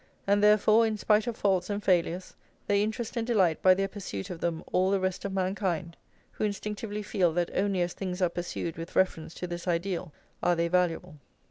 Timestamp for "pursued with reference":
8.29-9.35